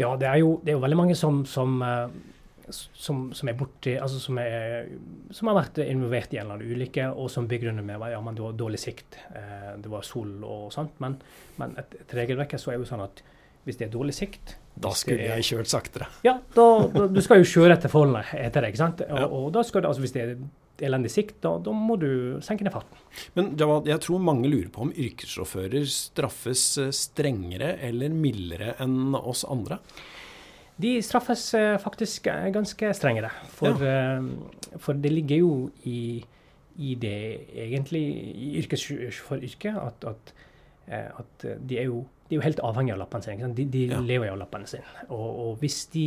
Ja, 0.00 0.14
det 0.16 0.28
er 0.28 0.40
jo, 0.40 0.58
det 0.64 0.72
er 0.72 0.78
jo 0.78 0.84
veldig 0.84 1.00
mange 1.00 1.16
som, 1.18 1.42
som, 1.48 1.80
eh, 1.84 2.12
som, 2.70 3.26
som 3.36 3.50
er 3.50 3.58
borti 3.58 3.96
altså 4.00 4.20
som, 4.22 4.38
er, 4.40 4.92
som, 5.34 5.50
har 5.50 5.58
vært 5.62 5.82
involvert 5.84 6.32
i 6.32 6.40
en 6.40 6.46
eller 6.46 6.60
annen 6.60 6.76
ulykke, 6.76 7.10
og 7.12 7.32
som 7.32 7.48
begrunner 7.50 7.84
med 7.84 8.00
ja, 8.12 8.20
det 8.20 8.44
var 8.44 8.56
dårlig 8.60 8.80
sikt, 8.80 9.18
eh, 9.32 9.74
det 9.80 9.92
var 9.92 10.06
sol 10.06 10.38
og 10.44 10.70
sånt. 10.76 11.00
Men, 11.04 11.18
men 11.60 11.76
et, 11.80 12.00
et 12.04 12.16
regelverk 12.20 12.56
så 12.60 12.72
er 12.72 12.80
jo 12.80 12.88
sånn 12.88 13.08
at 13.08 13.24
hvis 13.66 13.78
det 13.80 13.88
er 13.88 13.92
dårlig 13.92 14.14
sikt 14.16 14.54
Da 14.80 14.92
skulle 14.96 15.26
jeg 15.26 15.44
kjørt 15.50 15.70
saktere. 15.70 16.08
Ja, 16.24 16.38
da, 16.54 16.66
da, 16.94 17.04
du 17.12 17.20
skal 17.24 17.42
jo 17.42 17.48
kjøre 17.48 17.76
etter 17.76 17.92
forholdene 17.92 18.22
etter 18.38 18.64
deg. 18.64 18.72
ikke 18.72 18.80
sant? 18.80 19.02
Og, 19.04 19.36
og 19.36 19.50
da 19.56 19.64
skal 19.66 19.84
det, 19.84 19.90
altså 19.90 20.04
Hvis 20.04 20.14
det 20.14 20.22
er 20.24 20.32
elendig 20.88 21.10
sikt, 21.12 21.36
da, 21.44 21.52
da, 21.60 21.74
må 21.76 21.98
du 22.00 22.40
senke 22.44 22.64
ned 22.64 22.72
farten. 22.72 23.02
Men 23.36 23.52
Jawad, 23.60 23.90
jeg 23.90 24.00
tror 24.06 24.22
mange 24.24 24.48
lurer 24.48 24.70
på 24.72 24.86
om 24.86 24.94
yrkessjåfører 24.94 25.84
straffes 25.92 26.64
eh, 26.80 26.94
strengere 26.96 27.74
eller 27.84 28.14
mildere 28.14 28.72
enn 28.80 29.12
oss 29.18 29.44
andre? 29.44 29.80
De 30.80 30.94
straffes 31.04 31.42
eh, 31.58 31.74
faktisk 31.82 32.30
ganske 32.54 32.94
strengere. 32.96 33.28
For, 33.52 33.84
ja. 33.84 34.22
for 34.80 34.96
det 34.96 35.12
ligger 35.12 35.42
jo 35.42 35.52
i, 35.84 36.22
i 36.80 36.94
det 37.02 37.20
egentlig 37.66 38.06
i 38.32 38.54
yrkessjåføryrket 38.62 39.76
at, 39.84 40.08
at, 40.14 40.34
at 41.20 41.46
de 41.60 41.82
er 41.82 41.90
jo 41.90 42.06
de 42.30 42.36
er 42.36 42.38
jo 42.38 42.46
helt 42.46 42.60
avhengig 42.62 42.92
av 42.94 43.00
lappene 43.00 43.26
sine. 43.26 43.48
De, 43.58 43.64
de 43.66 43.80
ja. 43.90 43.98
lever 43.98 44.28
jo 44.28 44.36
av 44.36 44.44
lappene 44.44 44.68
sine. 44.70 44.86
Og, 45.08 45.26
og, 45.26 45.52
hvis 45.58 45.82
de 45.90 46.06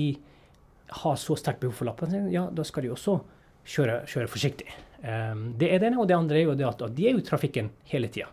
har 1.03 1.18
så 1.20 1.36
sterkt 1.36 1.60
behov 1.60 1.75
for 1.75 1.89
lappene 1.89 2.15
sine, 2.15 2.32
ja, 2.32 2.46
da 2.48 2.63
skal 2.63 2.86
de 2.86 2.94
også 2.94 3.18
kjøre, 3.68 3.98
kjøre 4.08 4.32
forsiktig. 4.32 4.70
Um, 5.03 5.50
det 5.60 5.74
er 5.74 5.84
det 5.84 5.89
ene. 5.89 6.00
Og 6.00 6.08
det 6.08 6.15
andre 6.15 6.39
er 6.39 6.48
jo 6.48 6.56
det 6.56 6.70
at, 6.70 6.86
de 6.96 7.10
er 7.10 7.18
jo 7.18 7.20
i 7.20 7.27
trafikken 7.27 7.74
hele 7.92 8.08
tida. 8.13 8.32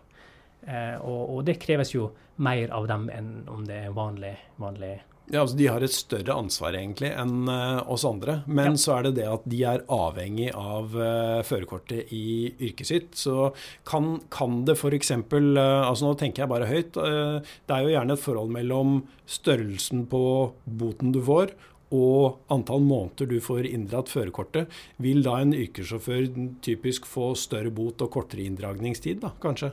Uh, 0.63 1.03
og, 1.03 1.19
og, 1.19 1.43
det 1.49 1.59
kreves 1.59 1.91
jo 1.91 2.07
mer 2.41 2.71
av 2.71 2.87
dem 2.87 3.09
enn 3.11 3.31
om 3.51 3.67
det 3.67 3.83
er 3.89 3.95
vanlig, 3.97 4.37
vanlig 4.61 4.93
ja, 5.31 5.41
altså 5.41 5.55
De 5.55 5.67
har 5.71 5.83
et 5.83 5.93
større 5.95 6.35
ansvar 6.35 6.75
egentlig 6.75 7.11
enn 7.15 7.47
uh, 7.47 7.79
oss 7.91 8.03
andre. 8.07 8.41
Men 8.51 8.75
ja. 8.75 8.81
så 8.83 8.97
er 8.97 9.07
det 9.07 9.13
det 9.21 9.27
at 9.31 9.47
de 9.47 9.61
er 9.67 9.85
avhengig 9.91 10.49
av 10.57 10.91
uh, 10.97 11.39
førerkortet 11.47 12.11
i 12.15 12.51
yrket 12.59 12.89
sitt. 12.89 13.09
Så 13.19 13.51
kan, 13.87 14.17
kan 14.33 14.61
det 14.67 14.75
f.eks. 14.75 15.13
Uh, 15.15 15.57
altså 15.87 16.09
Nå 16.09 16.13
tenker 16.19 16.43
jeg 16.43 16.51
bare 16.51 16.69
høyt. 16.69 16.99
Uh, 16.99 17.39
det 17.67 17.77
er 17.77 17.87
jo 17.87 17.95
gjerne 17.95 18.17
et 18.17 18.25
forhold 18.25 18.55
mellom 18.57 18.95
størrelsen 19.31 20.05
på 20.11 20.23
boten 20.67 21.15
du 21.15 21.21
får, 21.23 21.55
og 21.95 22.39
antall 22.51 22.83
måneder 22.83 23.27
du 23.31 23.37
får 23.43 23.67
inndratt 23.71 24.11
førerkortet. 24.11 24.71
Vil 25.03 25.23
da 25.23 25.39
en 25.39 25.55
yrkessjåfør 25.55 26.27
typisk 26.63 27.07
få 27.07 27.33
større 27.39 27.71
bot 27.71 28.03
og 28.03 28.11
kortere 28.13 28.47
inndragningstid, 28.47 29.23
da, 29.23 29.31
kanskje? 29.43 29.71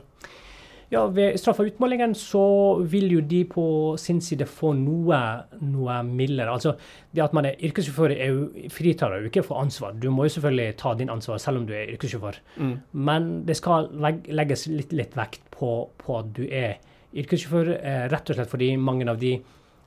Ja, 0.89 1.03
Ved 1.13 1.37
straff 1.37 1.59
og 1.61 1.69
utmålingen 1.69 2.15
så 2.17 2.41
vil 2.89 3.11
jo 3.13 3.21
de 3.21 3.43
på 3.45 3.63
sin 4.01 4.21
side 4.25 4.47
få 4.49 4.71
noe, 4.77 5.19
noe 5.61 5.99
mildere. 6.07 6.49
Altså, 6.49 6.73
det 7.13 7.23
at 7.23 7.35
man 7.37 7.45
er 7.45 7.61
yrkessjåfør 7.67 8.15
er 8.15 8.31
jo, 8.33 8.47
fritar 8.73 9.13
deg 9.13 9.27
jo 9.27 9.31
ikke 9.31 9.45
for 9.45 9.61
ansvar. 9.61 9.93
Du 10.01 10.09
må 10.13 10.25
jo 10.25 10.33
selvfølgelig 10.37 10.77
ta 10.81 10.95
din 10.97 11.13
ansvar 11.13 11.37
selv 11.41 11.61
om 11.61 11.69
du 11.69 11.75
er 11.77 11.93
yrkessjåfør. 11.93 12.41
Mm. 12.57 12.73
Men 13.05 13.29
det 13.45 13.59
skal 13.61 13.91
legges 14.33 14.65
litt, 14.71 14.95
litt 14.97 15.13
vekt 15.17 15.45
på, 15.53 15.73
på, 16.01 16.17
at 16.23 16.33
du 16.33 16.47
er 16.47 16.79
yrkessjåfør, 17.13 17.75
eh, 17.77 18.03
rett 18.09 18.33
og 18.33 18.39
slett 18.39 18.51
fordi 18.51 18.73
mange 18.81 19.05
av 19.09 19.21
de 19.21 19.37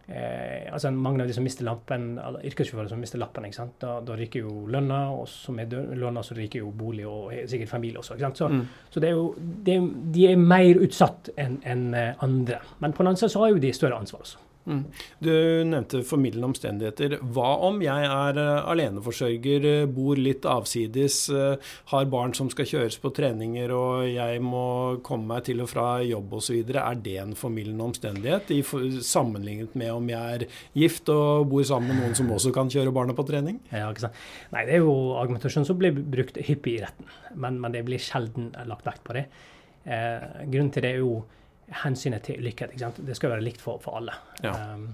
Eh, 0.07 0.73
altså 0.73 0.91
Mange 0.91 1.23
av 1.23 1.29
de 1.31 1.35
som 1.37 1.45
mister 1.47 1.65
lampen, 1.67 2.17
yrkessjåfører 2.43 2.91
som 2.91 3.01
mister 3.01 3.21
lappen, 3.23 3.47
da, 3.81 3.95
da, 4.03 4.17
ryker 4.19 4.43
jo 4.43 4.67
lønna, 4.73 5.03
og 5.15 5.29
som 5.31 5.61
er 5.63 5.71
lønna, 5.71 6.25
så 6.27 6.37
ryker 6.37 6.65
jo 6.65 6.73
bolig 6.75 7.07
og 7.07 7.33
sikkert 7.49 7.71
familie 7.71 8.03
også. 8.03 8.19
Så, 8.35 8.49
mm. 8.49 8.63
så, 8.91 9.01
det 9.01 9.11
er 9.11 9.19
jo, 9.19 9.29
det, 9.39 9.79
de 10.15 10.27
er 10.33 10.41
mer 10.41 10.83
utsatt 10.83 11.33
enn 11.37 11.61
en 11.65 11.93
eh, 11.95 12.25
andre. 12.25 12.61
Men 12.81 12.93
på 12.93 13.03
den 13.03 13.13
annen 13.13 13.23
side 13.23 13.35
så 13.35 13.45
har 13.45 13.55
jo 13.55 13.63
de 13.63 13.73
større 13.77 14.01
ansvar 14.01 14.27
også. 14.27 14.43
Du 14.63 15.31
nevnte 15.67 16.05
formidlende 16.07 16.53
omstendigheter. 16.53 17.17
Hva 17.35 17.49
om 17.67 17.81
jeg 17.83 18.07
er 18.07 18.39
uh, 18.39 18.69
aleneforsørger, 18.71 19.67
uh, 19.67 19.91
bor 19.91 20.21
litt 20.21 20.47
avsides, 20.47 21.25
uh, 21.35 21.73
har 21.91 22.07
barn 22.13 22.35
som 22.37 22.51
skal 22.53 22.69
kjøres 22.71 22.99
på 23.03 23.11
treninger 23.17 23.75
og 23.75 24.07
jeg 24.07 24.43
må 24.45 25.01
komme 25.03 25.27
meg 25.33 25.49
til 25.49 25.65
og 25.65 25.71
fra 25.73 25.87
jobb 26.07 26.39
osv. 26.39 26.63
Er 26.71 27.03
det 27.03 27.17
en 27.25 27.35
formildende 27.39 27.89
omstendighet 27.91 28.55
sammenlignet 29.03 29.75
med 29.79 29.91
om 29.97 30.09
jeg 30.13 30.39
er 30.39 30.47
gift 30.79 31.11
og 31.13 31.49
bor 31.51 31.67
sammen 31.67 31.91
med 31.91 32.05
noen 32.05 32.17
som 32.19 32.31
også 32.31 32.55
kan 32.55 32.71
kjøre 32.71 32.95
barna 32.95 33.19
på 33.19 33.27
trening? 33.27 33.59
Ja, 33.73 33.91
ikke 33.91 34.07
sant. 34.07 34.25
Nei, 34.55 34.67
Det 34.69 34.79
er 34.79 34.87
jo 34.87 34.97
argumentasjon 35.19 35.67
som 35.67 35.79
blir 35.81 35.97
brukt 35.97 36.39
hyppig 36.39 36.79
i 36.79 36.83
retten, 36.87 37.11
men, 37.35 37.59
men 37.63 37.75
det 37.75 37.83
blir 37.89 38.03
sjelden 38.03 38.53
lagt 38.69 38.87
vekt 38.87 39.03
på 39.07 39.19
det. 39.19 39.27
grunnen 39.83 40.71
til 40.71 40.85
det 40.85 40.91
er 40.95 41.01
jo 41.03 41.23
hensynet 41.83 42.27
til 42.27 42.43
likhet. 42.45 42.75
Det 42.77 43.17
skal 43.17 43.35
være 43.35 43.45
likt 43.45 43.63
for, 43.63 43.81
for 43.83 44.01
alle. 44.01 44.15
Ja. 44.45 44.55
Um, 44.75 44.91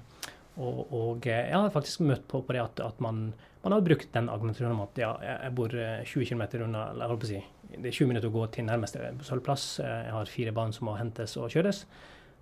og, 0.58 0.80
og, 0.90 1.26
jeg 1.26 1.54
har 1.54 1.70
faktisk 1.70 2.02
møtt 2.02 2.26
på, 2.30 2.40
på 2.42 2.54
det 2.56 2.64
at, 2.64 2.80
at 2.82 3.00
man, 3.02 3.28
man, 3.62 3.74
har 3.76 3.84
brukt 3.86 4.10
den 4.14 4.30
argumentasjonen 4.32 4.74
om 4.74 4.84
at 4.88 4.98
ja, 4.98 5.12
jeg 5.22 5.54
bor 5.54 5.70
20 5.70 6.26
km 6.26 6.44
unna 6.66 6.88
eller 6.90 7.14
jeg 7.14 7.30
si, 7.30 7.42
Det 7.76 7.92
er 7.92 7.94
20 7.94 8.10
minutter 8.10 8.30
å 8.32 8.34
gå 8.34 8.46
til 8.56 8.66
nærmeste 8.66 9.12
bussholdeplass. 9.20 9.68
Eh, 9.84 9.98
jeg 10.08 10.14
har 10.16 10.32
fire 10.34 10.54
barn 10.56 10.74
som 10.74 10.90
må 10.90 10.96
hentes 10.98 11.36
og 11.38 11.52
kjøres. 11.54 11.84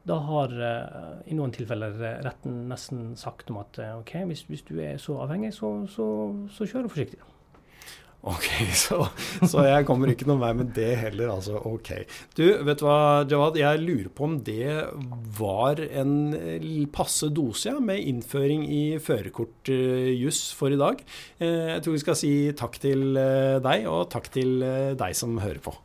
Da 0.06 0.16
har 0.22 0.52
i 1.26 1.34
noen 1.34 1.50
tilfeller 1.50 1.96
retten 2.22 2.68
nesten 2.70 3.16
sagt 3.18 3.50
om 3.50 3.58
at 3.58 3.80
OK, 3.98 4.12
hvis, 4.30 4.44
hvis 4.46 4.62
du 4.68 4.76
er 4.78 5.00
så 5.02 5.16
avhengig, 5.24 5.50
så, 5.56 5.72
så, 5.90 6.06
så 6.54 6.68
kjør 6.70 6.86
forsiktig. 6.86 7.18
Ok, 8.26 8.46
så, 8.84 9.04
så, 9.44 9.62
jeg 9.68 9.86
kommer 9.86 10.10
ikke 10.10 10.26
noen 10.28 10.42
vei 10.42 10.52
med 10.58 10.72
det 10.76 10.90
heller, 10.98 11.30
altså. 11.36 11.60
Ok. 11.68 11.92
Du, 12.38 12.44
vet 12.66 12.80
du 12.80 12.86
hva, 12.86 12.98
Jawad, 13.28 13.58
jeg 13.60 13.82
lurer 13.84 14.10
på 14.10 14.26
om 14.26 14.38
det 14.46 14.82
var 15.38 15.82
en 15.86 16.16
passe 16.94 17.30
dose 17.34 17.70
ja, 17.70 17.78
med 17.82 18.02
innføring 18.02 18.66
i 18.66 18.84
førerkortjuss 19.02 20.42
for 20.58 20.74
i 20.74 20.80
dag. 20.80 21.02
Eh, 21.38 21.74
jeg 21.76 21.84
tror 21.84 21.98
vi 21.98 22.04
skal 22.04 22.18
si 22.18 22.32
takk 22.58 22.80
til 22.82 23.12
eh, 23.20 23.58
deg, 23.64 23.90
og 23.90 24.08
takk 24.14 24.32
til 24.34 24.58
eh, 24.66 24.94
deg 24.98 25.18
som 25.18 25.38
hører 25.42 25.62
på. 25.62 25.76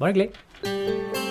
Bare 0.00 0.14
hyggelig. 0.14 1.30